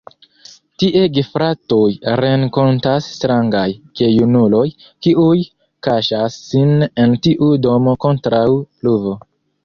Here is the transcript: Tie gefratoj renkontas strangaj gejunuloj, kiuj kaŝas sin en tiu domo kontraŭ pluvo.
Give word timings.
Tie 0.83 1.01
gefratoj 1.15 1.89
renkontas 2.23 3.09
strangaj 3.17 3.65
gejunuloj, 4.01 4.63
kiuj 5.07 5.35
kaŝas 5.89 6.39
sin 6.47 6.73
en 7.03 7.13
tiu 7.27 7.51
domo 7.67 7.95
kontraŭ 8.07 8.43
pluvo. 8.63 9.15